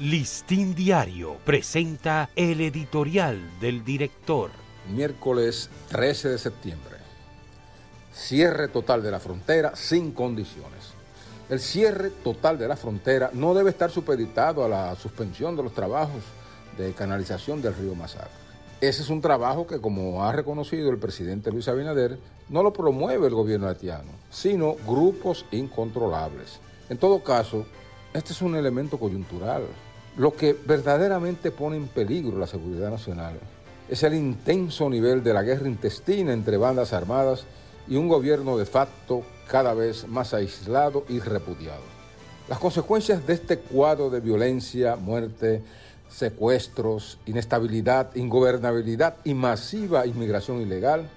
[0.00, 4.50] Listín Diario presenta el editorial del director.
[4.92, 6.96] Miércoles 13 de septiembre.
[8.12, 10.94] Cierre total de la frontera sin condiciones.
[11.48, 15.74] El cierre total de la frontera no debe estar supeditado a la suspensión de los
[15.74, 16.24] trabajos
[16.76, 18.32] de canalización del río Masacre.
[18.80, 22.18] Ese es un trabajo que, como ha reconocido el presidente Luis Abinader,
[22.48, 26.58] no lo promueve el gobierno haitiano, sino grupos incontrolables.
[26.88, 27.64] En todo caso,
[28.14, 29.64] este es un elemento coyuntural.
[30.16, 33.34] Lo que verdaderamente pone en peligro la seguridad nacional
[33.88, 37.44] es el intenso nivel de la guerra intestina entre bandas armadas
[37.88, 41.82] y un gobierno de facto cada vez más aislado y repudiado.
[42.48, 45.62] Las consecuencias de este cuadro de violencia, muerte,
[46.08, 51.08] secuestros, inestabilidad, ingobernabilidad y masiva inmigración ilegal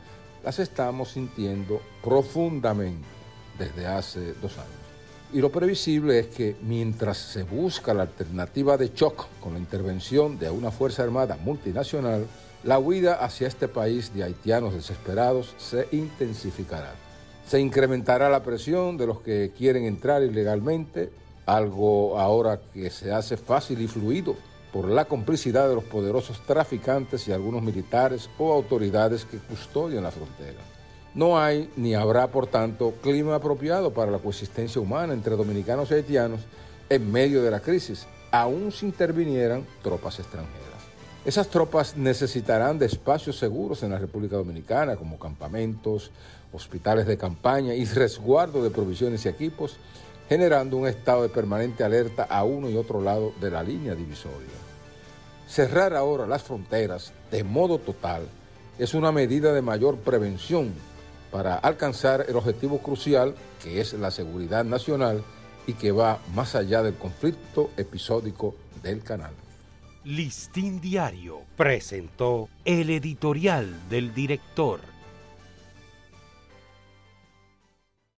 [0.43, 3.07] las estamos sintiendo profundamente
[3.59, 4.86] desde hace dos años.
[5.33, 10.39] Y lo previsible es que mientras se busca la alternativa de shock con la intervención
[10.39, 12.25] de una Fuerza Armada multinacional,
[12.63, 16.93] la huida hacia este país de haitianos desesperados se intensificará.
[17.45, 21.11] Se incrementará la presión de los que quieren entrar ilegalmente,
[21.45, 24.35] algo ahora que se hace fácil y fluido
[24.71, 30.11] por la complicidad de los poderosos traficantes y algunos militares o autoridades que custodian la
[30.11, 30.76] frontera.
[31.13, 35.95] No hay ni habrá, por tanto, clima apropiado para la coexistencia humana entre dominicanos y
[35.95, 36.41] haitianos
[36.89, 40.67] en medio de la crisis, aun si intervinieran tropas extranjeras.
[41.25, 46.11] Esas tropas necesitarán de espacios seguros en la República Dominicana, como campamentos,
[46.53, 49.77] hospitales de campaña y resguardo de provisiones y equipos,
[50.29, 54.47] generando un estado de permanente alerta a uno y otro lado de la línea divisoria.
[55.47, 58.23] Cerrar ahora las fronteras de modo total
[58.77, 60.73] es una medida de mayor prevención
[61.31, 65.23] para alcanzar el objetivo crucial que es la seguridad nacional
[65.65, 69.33] y que va más allá del conflicto episódico del canal.
[70.05, 74.79] Listín Diario presentó el editorial del director.